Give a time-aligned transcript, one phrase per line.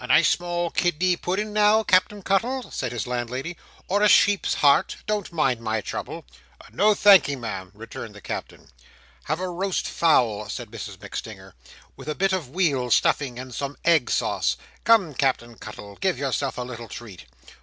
[0.00, 3.54] "A nice small kidney pudding now, Cap'en Cuttle," said his landlady:
[3.86, 4.96] "or a sheep's heart.
[5.06, 6.24] Don't mind my trouble."
[6.72, 8.68] "No thank'ee, Ma'am," returned the Captain.
[9.24, 11.52] "Have a roast fowl," said Mrs MacStinger,
[11.96, 14.56] "with a bit of weal stuffing and some egg sauce.
[14.84, 15.96] Come, Cap'en Cuttle!
[15.96, 17.26] Give yourself a little treat!"